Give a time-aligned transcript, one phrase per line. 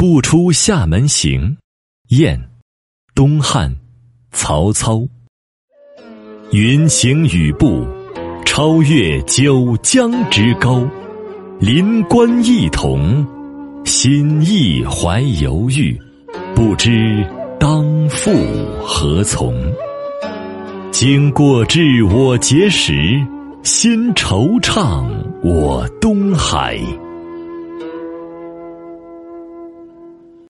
[0.00, 1.58] 不出厦门行，
[2.08, 2.40] 燕，
[3.14, 3.76] 东汉，
[4.32, 5.06] 曹操。
[6.52, 7.86] 云行雨步，
[8.46, 10.88] 超越九江之高。
[11.58, 13.26] 临关一同，
[13.84, 16.00] 心意怀犹豫，
[16.54, 17.22] 不知
[17.60, 18.30] 当复
[18.82, 19.54] 何从。
[20.90, 23.22] 经过至我碣石，
[23.62, 25.06] 心惆怅
[25.42, 26.82] 我东海。